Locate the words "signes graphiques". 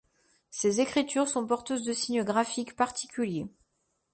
1.93-2.75